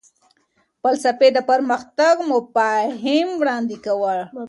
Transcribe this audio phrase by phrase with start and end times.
[0.81, 4.19] فلسفې د پرمختګ مفاهیم وړاندې کړل.